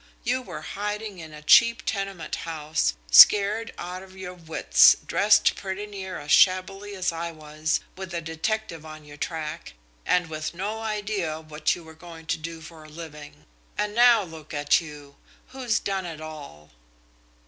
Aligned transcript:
You 0.23 0.41
were 0.41 0.61
hiding 0.63 1.19
in 1.19 1.31
a 1.31 1.43
cheap 1.43 1.83
tenement 1.85 2.37
house, 2.37 2.95
scared 3.11 3.71
out 3.77 4.01
of 4.01 4.17
your 4.17 4.33
wits, 4.33 4.95
dressed 5.05 5.53
pretty 5.55 5.85
near 5.85 6.17
as 6.17 6.31
shabbily 6.31 6.95
as 6.95 7.11
I 7.11 7.31
was, 7.31 7.81
with 7.95 8.11
a 8.15 8.19
detective 8.19 8.83
on 8.83 9.05
your 9.05 9.17
track, 9.17 9.73
and 10.03 10.27
with 10.27 10.55
no 10.55 10.79
idea 10.81 11.31
of 11.31 11.51
what 11.51 11.75
you 11.75 11.83
were 11.83 11.93
going 11.93 12.25
to 12.33 12.37
do 12.37 12.61
for 12.61 12.83
a 12.83 12.89
living. 12.89 13.45
And 13.77 13.93
now 13.93 14.23
look 14.23 14.55
at 14.55 14.81
you. 14.81 15.17
Who's 15.49 15.79
done 15.79 16.07
it 16.07 16.19
all?" 16.19 16.71